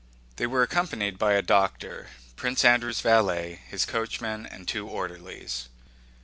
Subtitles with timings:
[0.37, 5.69] They were accompanied by a doctor, Prince Andrew's valet, his coachman, and two orderlies.